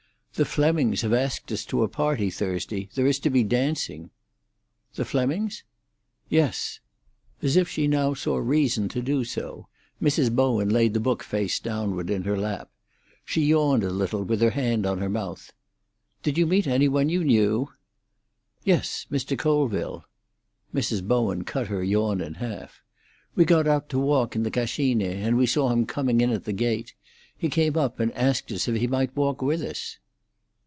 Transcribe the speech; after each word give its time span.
"The 0.35 0.45
Flemmings 0.45 1.01
have 1.01 1.13
asked 1.13 1.51
us 1.51 1.65
to 1.65 1.83
a 1.83 1.89
party 1.89 2.29
Thursday. 2.31 2.89
There 2.95 3.05
is 3.05 3.19
to 3.19 3.29
be 3.29 3.43
dancing." 3.43 4.09
"The 4.95 5.03
Flemmings?" 5.03 5.63
"Yes." 6.29 6.79
As 7.43 7.57
if 7.57 7.67
she 7.69 7.85
now 7.85 8.13
saw 8.15 8.37
reason 8.37 8.87
to 8.89 9.01
do 9.03 9.23
so, 9.25 9.67
Mrs. 10.01 10.33
Bowen 10.33 10.69
laid 10.69 10.93
the 10.95 10.99
book 11.01 11.21
face 11.21 11.59
downward 11.59 12.09
in 12.09 12.23
her 12.23 12.37
lap. 12.37 12.71
She 13.25 13.41
yawned 13.41 13.83
a 13.83 13.89
little, 13.91 14.23
with 14.23 14.41
her 14.41 14.51
hand 14.51 14.85
on 14.87 14.97
her 14.99 15.09
mouth. 15.09 15.51
"Did 16.23 16.37
you 16.39 16.47
meet 16.47 16.65
any 16.65 16.87
one 16.87 17.09
you 17.09 17.23
knew?" 17.25 17.67
"Yes; 18.63 19.05
Mr. 19.11 19.37
Colville." 19.37 20.05
Mrs. 20.73 21.05
Bowen 21.05 21.43
cut 21.43 21.67
her 21.67 21.83
yawn 21.83 22.19
in 22.21 22.35
half. 22.35 22.81
"We 23.35 23.43
got 23.45 23.67
out 23.67 23.89
to 23.89 23.99
walk 23.99 24.35
in 24.35 24.43
the 24.43 24.49
Cascine, 24.49 25.01
and 25.03 25.37
we 25.37 25.45
saw 25.45 25.69
him 25.69 25.85
coming 25.85 26.21
in 26.21 26.31
at 26.31 26.45
the 26.45 26.53
gate. 26.53 26.95
He 27.37 27.47
came 27.49 27.77
up 27.77 27.99
and 27.99 28.13
asked 28.13 28.49
if 28.49 28.63
he 28.65 28.87
might 28.87 29.15
walk 29.15 29.43
with 29.43 29.61
us." 29.61 29.97